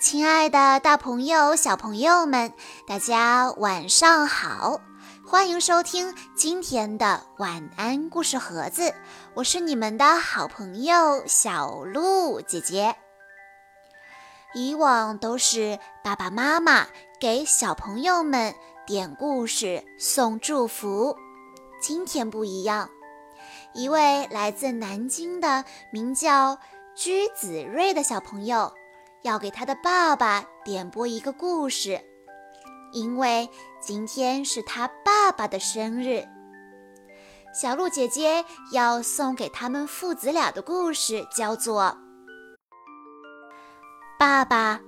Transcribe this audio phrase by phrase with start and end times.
[0.00, 2.52] 亲爱的，大朋友、小朋友们，
[2.86, 4.80] 大家晚上好！
[5.26, 8.92] 欢迎收听今天的晚安故事盒子，
[9.34, 12.94] 我是你们的好朋友小鹿姐姐。
[14.52, 16.86] 以往都是爸爸妈妈
[17.18, 18.54] 给小朋友们
[18.86, 21.16] 点故事、送祝福，
[21.80, 22.90] 今天不一样，
[23.72, 26.58] 一位来自南京的名叫
[26.94, 28.72] 居子睿的小朋友。
[29.24, 31.98] 要给他的爸爸点播一个故事，
[32.92, 33.48] 因为
[33.80, 36.22] 今天是他爸爸的生日。
[37.54, 41.84] 小鹿姐姐要送给他们父子俩的故事叫做
[44.18, 44.78] 《爸爸，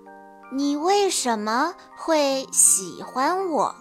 [0.52, 3.74] 你为什么会喜欢我？》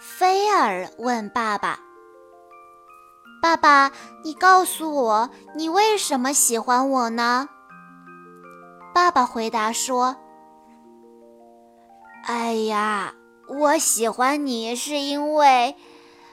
[0.00, 1.78] 菲尔问爸爸
[3.42, 3.92] ：“爸爸，
[4.24, 7.50] 你告诉我，你为什么喜欢我呢？”
[8.94, 10.16] 爸爸回答说
[12.24, 13.14] ：“哎呀，
[13.48, 15.74] 我喜欢你是因为，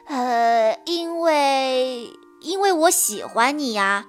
[0.06, 2.10] 呃，因为，
[2.42, 4.06] 因为我喜欢你呀。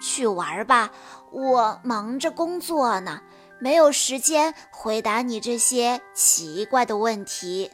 [0.00, 0.90] 去玩吧，
[1.32, 3.22] 我忙着工作呢，
[3.58, 7.70] 没有时间回答你这些奇怪的问题。”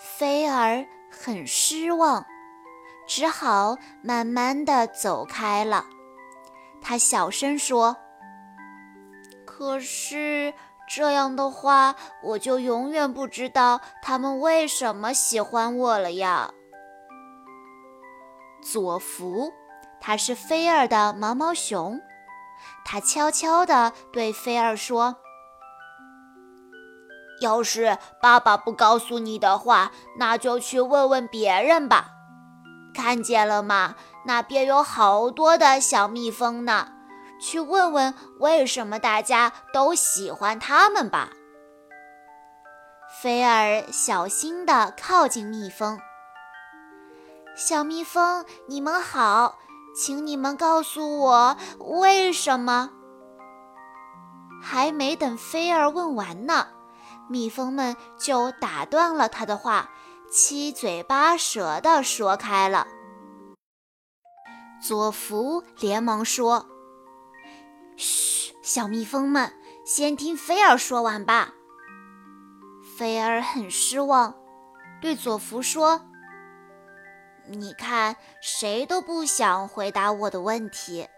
[0.00, 2.24] 菲儿很失望，
[3.06, 5.84] 只好慢慢的走开了。
[6.80, 7.94] 他小声说。
[9.62, 10.52] 可是
[10.88, 16.50] 这样的话，我就永远不知道他们为什么喜欢我了呀。
[18.60, 19.52] 佐福，
[20.00, 22.00] 他是菲儿的毛毛熊，
[22.84, 25.14] 他悄悄地对菲儿说
[27.40, 32.08] ：“要是爸爸不告诉你的话，那就去问问别人吧。
[32.92, 33.94] 看见了吗？
[34.26, 36.88] 那边有好多的小蜜蜂呢。”
[37.42, 41.30] 去问问为什么大家都喜欢他们吧。
[43.20, 45.98] 菲儿小心地靠近蜜蜂。
[47.56, 49.58] 小蜜蜂，你们好，
[49.94, 52.90] 请你们告诉我为什么？
[54.62, 56.68] 还没等菲儿问完呢，
[57.28, 59.90] 蜜蜂们就打断了他的话，
[60.30, 62.86] 七嘴八舌地说开了。
[64.80, 66.68] 佐福连忙说。
[67.96, 69.52] 嘘，小蜜蜂们，
[69.84, 71.52] 先听菲儿说完吧。
[72.96, 74.34] 菲儿很失望，
[75.00, 76.02] 对佐福说
[77.48, 81.08] ：“你看，谁都不想回答我的问题。”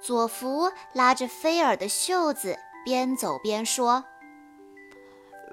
[0.00, 4.04] 佐福拉着菲儿的袖子，边走边说：“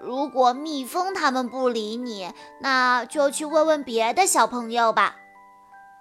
[0.02, 5.16] 如果蜜蜂他们不理你，那就去问问别的小朋友吧。”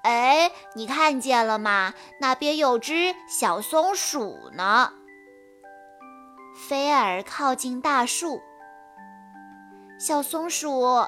[0.02, 1.94] 哎，你看见了吗？
[2.20, 4.92] 那边有只小松鼠呢。
[6.68, 8.40] 菲尔靠近大树。
[9.98, 11.06] 小松鼠，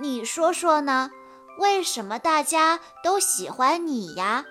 [0.00, 1.10] 你说说呢？
[1.58, 4.44] 为什么大家都喜欢你呀？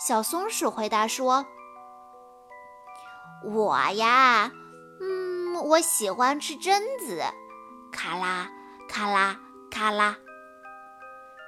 [0.00, 1.46] 小松鼠回答说
[3.44, 4.50] ：“我呀，
[5.00, 7.22] 嗯，我喜欢吃榛子，
[7.92, 8.50] 咔啦
[8.88, 9.38] 咔啦
[9.70, 10.16] 咔啦。”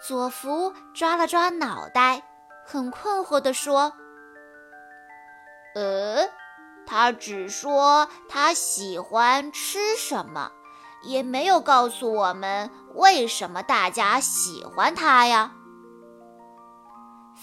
[0.06, 2.22] 佐福抓了抓脑袋，
[2.66, 3.94] 很困惑地说
[5.74, 6.28] ：“呃，
[6.86, 10.52] 他只说他喜欢吃什么，
[11.04, 15.52] 也没有告诉我们为什么大家喜欢他呀。”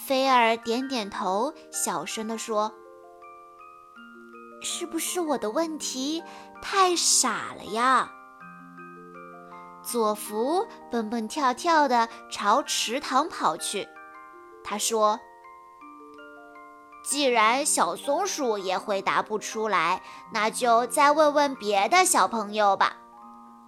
[0.05, 2.71] 菲儿点点头，小声地说
[4.61, 6.23] ：“是不是我的问题
[6.61, 8.11] 太傻了呀？”
[9.83, 13.87] 佐福蹦蹦跳跳地朝池塘跑去。
[14.63, 15.19] 他说
[17.03, 20.03] ：“既然小松鼠也回答不出来，
[20.33, 22.97] 那就再问问别的小朋友吧。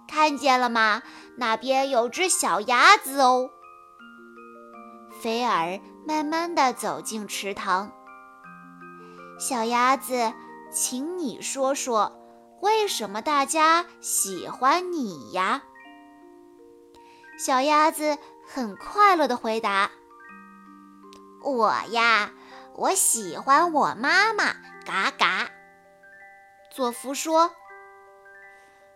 [0.06, 1.02] 看见了吗？
[1.36, 3.50] 那边有只小鸭子哦。”
[5.20, 7.90] 菲儿慢慢地走进池塘。
[9.38, 10.32] 小鸭子，
[10.70, 12.12] 请你说说，
[12.60, 15.62] 为什么大家喜欢你呀？
[17.36, 18.16] 小鸭子
[18.46, 19.90] 很快乐地回答
[21.42, 22.30] ：“我呀，
[22.76, 24.54] 我喜欢我妈妈，
[24.84, 25.50] 嘎嘎。”
[26.70, 27.52] 佐夫说：“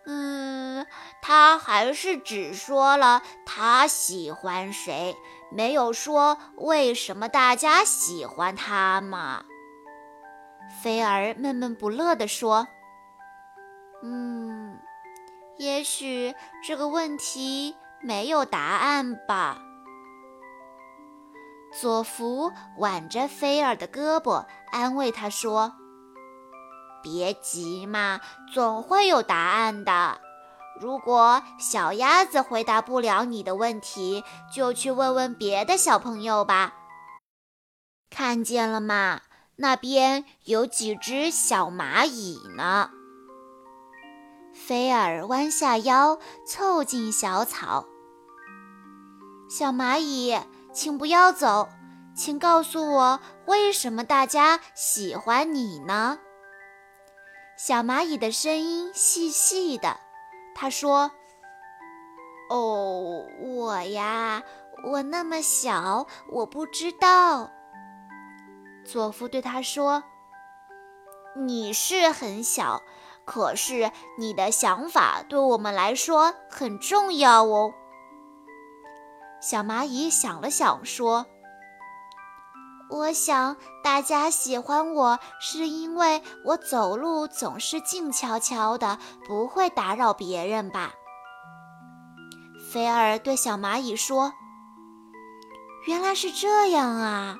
[0.07, 0.87] 嗯，
[1.21, 5.15] 他还是只说了他喜欢谁，
[5.51, 9.43] 没有说为什么大家喜欢他嘛。”
[10.81, 12.67] 菲儿闷闷不乐地说
[14.01, 14.79] ：“嗯，
[15.57, 16.33] 也许
[16.63, 19.61] 这个问题……”没有答案吧？
[21.79, 25.73] 佐福挽着菲尔的胳膊，安慰他说
[27.03, 28.19] ：“别急嘛，
[28.53, 30.19] 总会有答案的。
[30.81, 36.73] 如果小鸭子回答不了你的问题，就去问问别的小朋友吧。
[38.09, 39.21] 看见了吗？
[39.57, 42.91] 那边有几只小蚂蚁呢。”
[44.69, 47.87] 菲尔弯下腰，凑近小草。
[49.49, 50.39] 小蚂蚁，
[50.71, 51.69] 请不要走，
[52.15, 56.19] 请告诉我，为什么大家喜欢你呢？
[57.57, 59.97] 小蚂蚁的声音细细的，
[60.53, 61.09] 他说
[62.51, 64.43] ：“哦，我呀，
[64.91, 67.49] 我那么小，我不知道。”
[68.85, 70.03] 佐夫对他说
[71.35, 72.83] ：“你是很小。”
[73.29, 77.71] 可是你的想法对我们来说很重要哦。
[79.39, 81.27] 小蚂蚁想了想，说
[82.89, 88.97] ：“我想大家喜欢我是因为我走路总是静悄悄的，
[89.27, 90.93] 不会打扰别人吧。”
[92.73, 94.33] 菲尔对小蚂蚁说
[95.85, 97.37] ：“原来是这样啊，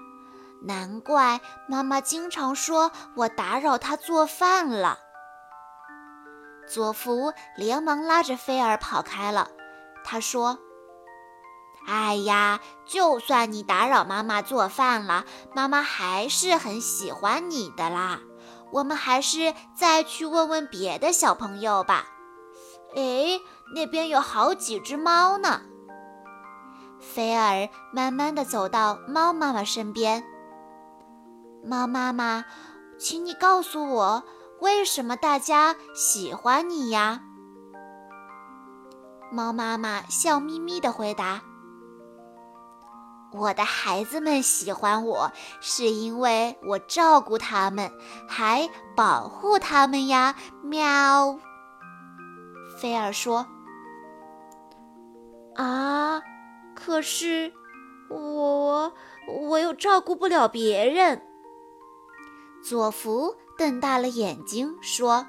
[0.61, 4.99] 难怪妈妈经常说我打扰她做饭了。”
[6.69, 9.49] 佐夫连忙拉着菲尔跑开了。
[10.03, 10.59] 他说
[11.87, 15.25] ：“哎呀，就算你打扰妈妈做饭了，
[15.55, 18.19] 妈妈还是很喜欢你的啦。
[18.71, 22.05] 我们还是再去问问别的小朋友吧。
[22.95, 23.39] 哎，
[23.73, 25.61] 那边有好几只猫呢。”
[27.01, 30.23] 菲尔慢慢地走到猫妈妈身边。
[31.65, 32.45] “猫妈妈，
[32.99, 34.23] 请你告诉我。”
[34.61, 37.21] 为什么大家喜欢你呀？
[39.31, 41.41] 猫妈妈笑眯眯地回答
[43.31, 47.91] ：“我的孩子们喜欢我，是因为我照顾他们，
[48.27, 51.39] 还保护他们呀。”喵。
[52.81, 53.45] 菲尔说
[55.55, 56.21] ：“啊，
[56.75, 57.53] 可是
[58.09, 58.93] 我
[59.27, 61.21] 我又照顾不了别人。”
[62.61, 63.35] 佐福。
[63.59, 65.27] 瞪大了眼睛说：“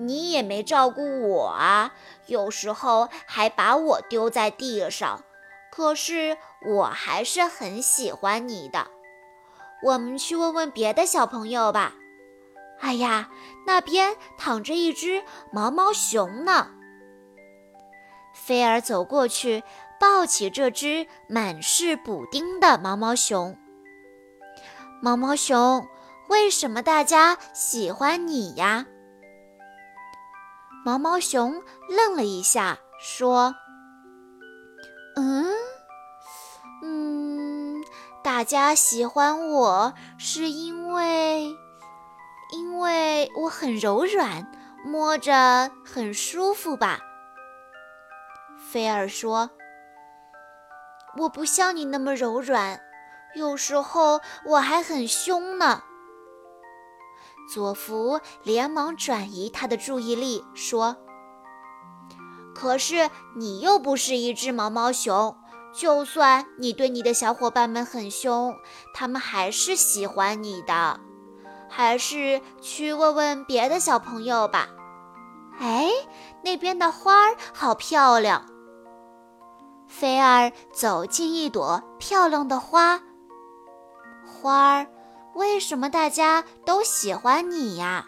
[0.00, 1.92] 你也没照顾我啊，
[2.28, 5.22] 有时候还把我丢在地上。
[5.70, 8.86] 可是我还是很喜欢你的。
[9.82, 11.92] 我们去问问别的小朋友吧。
[12.80, 13.28] 哎呀，
[13.66, 16.70] 那边躺着一只毛毛熊呢。”
[18.32, 19.62] 菲尔走过去，
[20.00, 23.58] 抱起这只满是补丁的毛毛熊。
[25.02, 25.86] 毛毛熊。
[26.28, 28.86] 为什么大家喜欢你呀？
[30.84, 33.54] 毛毛熊愣了一下，说
[35.16, 35.46] ：“嗯，
[36.82, 37.84] 嗯，
[38.24, 41.54] 大家喜欢我是因为，
[42.52, 44.50] 因为我很柔软，
[44.84, 47.00] 摸着很舒服吧？”
[48.70, 49.50] 菲尔说
[51.18, 52.80] ：“我不像你那么柔软，
[53.36, 55.82] 有时候我还很凶呢。”
[57.48, 60.96] 佐福连忙转移他的注意力，说
[62.54, 65.36] ：“可是你又不是一只毛毛熊，
[65.72, 68.54] 就算你对你的小伙伴们很凶，
[68.92, 71.00] 他们还是喜欢你的。
[71.68, 74.68] 还是去问问别的小朋友吧。”
[75.58, 75.90] 哎，
[76.42, 78.44] 那边的花儿好漂亮。
[79.86, 83.00] 菲儿走进一朵漂亮的花，
[84.26, 84.86] 花儿。
[85.36, 88.06] 为什么大家都喜欢你呀？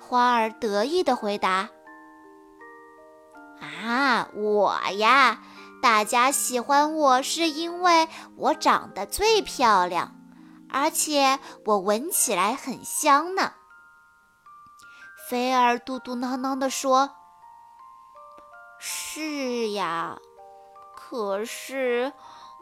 [0.00, 1.68] 花儿得意地回答
[3.62, 5.40] ：“啊，我呀，
[5.80, 10.16] 大家喜欢我是因为我长得最漂亮，
[10.68, 13.52] 而且我闻起来很香呢。”
[15.30, 17.10] 菲儿嘟嘟囔囔地说
[18.80, 20.18] ：“是呀，
[20.96, 22.12] 可是……”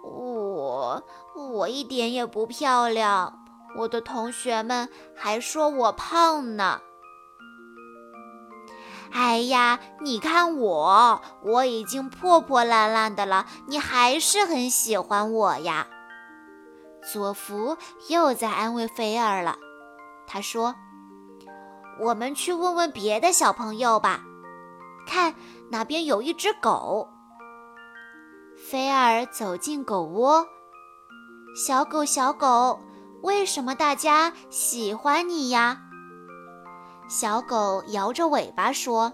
[0.07, 1.03] 我
[1.35, 3.39] 我一点也不漂亮，
[3.77, 6.81] 我的同学们还说我胖呢。
[9.13, 15.87] 哎呀，你看我，我已经破破烂烂的了，你还是很喜欢我呀。
[17.13, 17.77] 佐福
[18.09, 19.57] 又在安慰菲儿了，
[20.27, 20.75] 他说
[22.03, 24.21] ：“我们去问问别的小朋友吧，
[25.07, 25.35] 看
[25.71, 27.09] 那边有一只狗。”
[28.69, 30.45] 菲尔走进狗窝，
[31.55, 32.81] 小狗，小狗，
[33.23, 35.83] 为什么大家喜欢你呀？
[37.09, 39.13] 小狗摇着尾巴说：“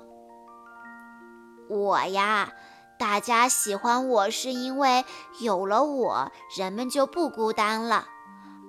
[1.68, 2.50] 我呀，
[2.98, 5.04] 大家喜欢我是因为
[5.40, 8.06] 有了我，人们就不孤单了，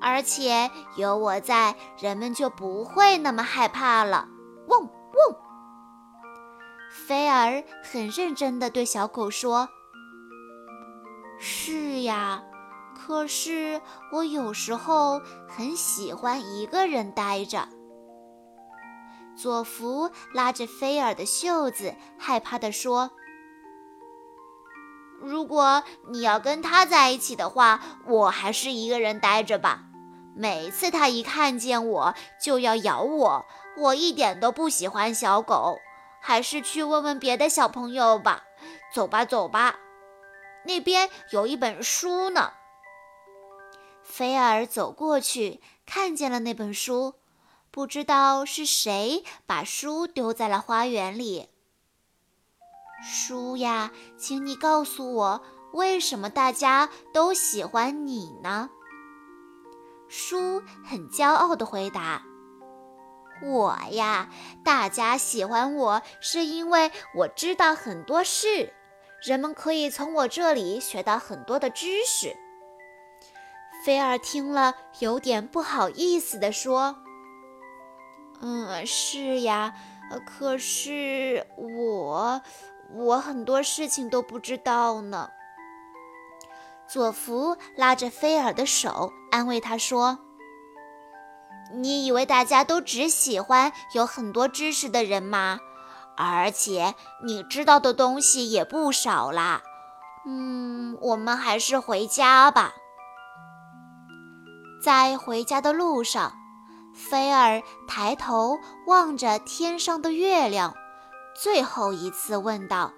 [0.02, 4.28] 而且有我在，人们就不会那么害怕了。
[4.68, 5.38] 嗡嗡！
[6.92, 9.70] 菲儿很认真地对小狗说
[11.46, 12.42] ：“是呀，
[12.96, 13.82] 可是
[14.14, 17.68] 我有时候很喜欢一个人待着。”
[19.36, 23.12] 佐福拉着菲儿的袖子，害怕地说。
[25.20, 29.82] 如果你要跟他在一起的话，我还是一个人待着吧。
[30.34, 33.46] 每次他一看见我就要咬我，
[33.78, 35.78] 我一点都不喜欢小狗，
[36.22, 38.44] 还是去问问别的小朋友吧。
[38.94, 39.76] 走吧，走吧，
[40.65, 42.53] 那边有一本书呢。
[44.03, 47.15] 菲儿走过去，看见了那本书，
[47.72, 51.50] 不知道是谁把书丢在了花园里。
[53.03, 55.43] 书呀，请你告诉我，
[55.74, 58.70] 为什么大家都喜欢你呢？
[60.08, 62.24] 书很骄傲地回答
[63.41, 64.29] ：“我呀，
[64.63, 68.74] 大家喜欢我是因为我知道很多事，
[69.24, 72.36] 人们可以从我这里学到很多的知识。”
[73.84, 76.98] 菲儿听了，有点不好意思地说
[78.42, 79.74] ：“嗯，是呀，
[80.25, 82.42] 可是我……”
[82.96, 85.32] 我很多事情都不知道呢。
[86.88, 90.20] 佐福拉着菲尔的手，安慰他说
[91.74, 95.58] ：“你以为大家都只喜欢有很多知识的人吗？
[96.15, 99.62] 而且你知道的东西也不少啦。
[100.25, 102.74] 嗯，我们还是回家吧。”
[104.84, 106.34] 在回家的路上，
[106.93, 110.75] 菲尔抬头望着天上的月亮。
[111.36, 112.91] 最后一次问道：“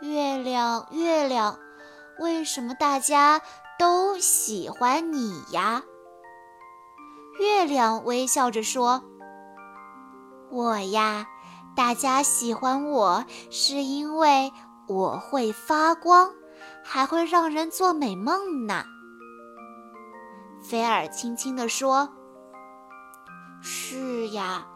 [0.00, 1.58] 月亮，月亮，
[2.20, 3.40] 为什么大家
[3.78, 5.82] 都喜欢你呀？”
[7.40, 9.02] 月亮微笑着说
[10.52, 11.26] ：“我呀，
[11.78, 14.52] 大家喜欢我是因为
[14.88, 16.32] 我会发光，
[16.82, 18.82] 还会让人做美梦呢。”
[20.60, 22.08] 菲尔轻轻地说
[23.62, 24.66] ：“是呀。”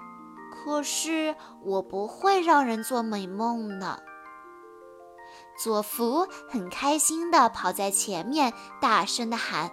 [0.64, 3.98] 可是我不会让人做美梦呢。
[5.58, 9.72] 佐福很开心地跑在前面，大声地喊：“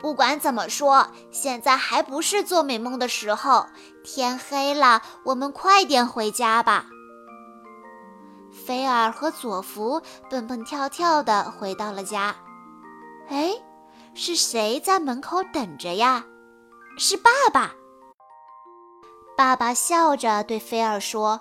[0.00, 3.66] 不管怎么说，现在还不是做美梦的时候。
[4.04, 6.86] 天黑了，我们快点回家吧。”
[8.66, 10.00] 菲尔和佐福
[10.30, 12.34] 蹦蹦跳跳地回到了家。
[13.28, 13.52] 哎，
[14.14, 16.24] 是谁在门口等着呀？
[16.96, 17.72] 是爸爸。
[19.36, 21.40] 爸爸笑着对菲儿说：“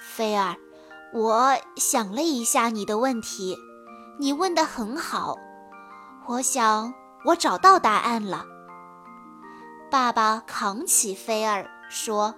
[0.00, 0.56] 菲儿，
[1.12, 3.56] 我想了一下你的问题，
[4.18, 5.36] 你问得很好。
[6.28, 6.94] 我想
[7.26, 8.46] 我找到答案了。”
[9.90, 12.34] 爸爸扛起菲儿说：“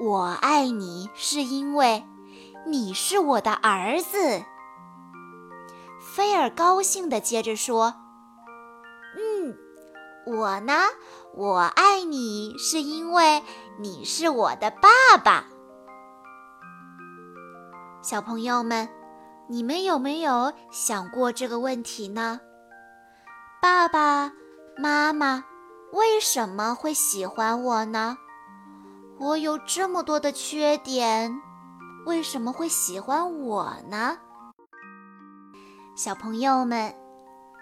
[0.00, 2.04] 我爱你是因为
[2.66, 4.42] 你是我的儿子。”
[6.14, 7.94] 菲儿高兴地接着说
[9.16, 9.56] ：“嗯，
[10.26, 10.74] 我呢？”
[11.32, 13.40] 我爱你是因为
[13.78, 15.44] 你是我的爸爸。
[18.02, 18.88] 小朋友们，
[19.48, 22.40] 你们有没有想过这个问题呢？
[23.62, 24.32] 爸爸
[24.78, 25.44] 妈妈
[25.92, 28.16] 为什么会喜欢我呢？
[29.18, 31.42] 我有这么多的缺点，
[32.06, 34.16] 为什么会喜欢我呢？
[35.94, 36.94] 小朋友们，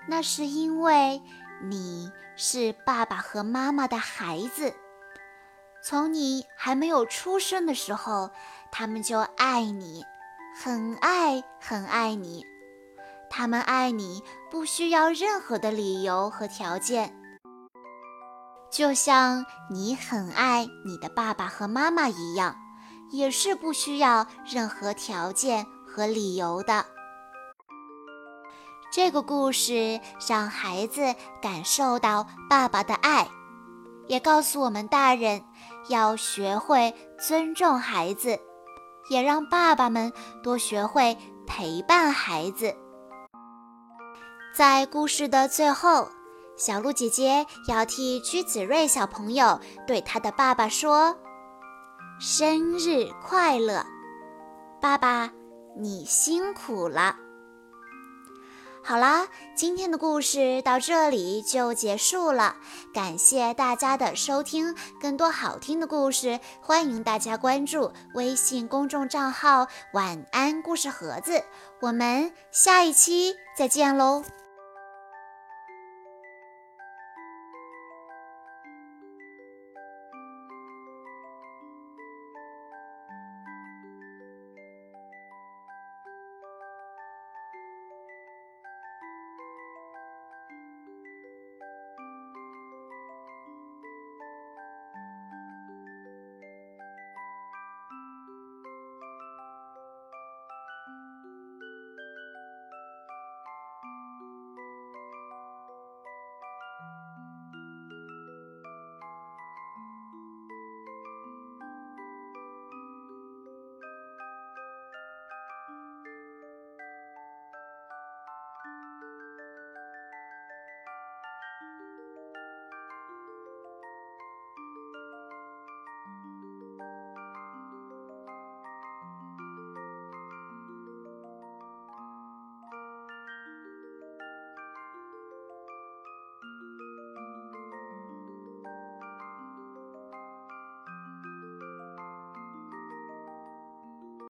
[0.08, 1.20] 那是因为。
[1.68, 4.72] 你是爸爸和妈妈的孩子，
[5.82, 8.30] 从你还没有出生的时候，
[8.70, 10.04] 他们就爱你，
[10.62, 12.46] 很爱很爱你。
[13.38, 17.14] 他们爱你不需要任何的理由和条件，
[18.68, 22.56] 就像你很爱你的爸爸和妈妈一样，
[23.12, 26.84] 也是不需要任何条件和理由的。
[28.90, 33.28] 这个故事让孩子感受到爸爸的爱，
[34.08, 35.44] 也告诉我们大人
[35.88, 38.36] 要学会尊重孩子，
[39.10, 41.16] 也让爸爸们多学会
[41.46, 42.74] 陪伴孩子。
[44.58, 46.08] 在故事的最后，
[46.56, 51.16] 小鹿姐姐要替居子睿小朋友对他的爸爸说
[52.18, 53.86] ：“生日快乐，
[54.80, 55.30] 爸爸，
[55.78, 57.14] 你辛苦了。”
[58.82, 62.56] 好啦，今天的故事到这里就结束了，
[62.92, 64.74] 感谢大家的收听。
[65.00, 71.44] 更多好听的故事，欢迎大家关注微信公众账号“晚安故事盒子”。
[71.78, 74.24] 我们下一期再见喽！